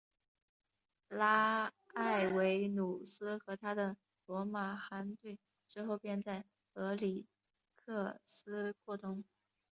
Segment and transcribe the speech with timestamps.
[1.09, 6.43] 拉埃维努斯和他的罗马舰队之后便在
[6.73, 7.27] 俄里
[7.75, 9.23] 科斯过冬。